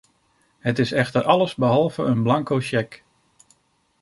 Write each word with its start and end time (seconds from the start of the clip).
Het 0.59 0.79
is 0.79 0.91
echter 0.91 1.23
alles 1.23 1.55
behalve 1.55 2.03
een 2.03 2.23
blanco 2.23 2.59
cheque. 2.59 2.99